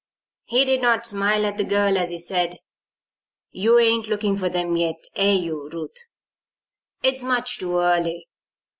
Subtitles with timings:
[0.45, 2.57] He did not smile at the girl as he said:
[3.51, 6.05] "You ain't looking for them yet; air you, Ruth?
[7.03, 8.27] It's much too early.